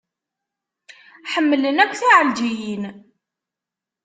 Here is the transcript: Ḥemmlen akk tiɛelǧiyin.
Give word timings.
Ḥemmlen 1.31 1.77
akk 1.83 1.91
tiɛelǧiyin. 1.99 2.83